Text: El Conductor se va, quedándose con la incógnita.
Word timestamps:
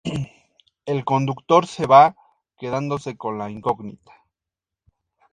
El 0.87 1.05
Conductor 1.05 1.67
se 1.67 1.85
va, 1.85 2.15
quedándose 2.57 3.17
con 3.17 3.37
la 3.37 3.51
incógnita. 3.51 4.11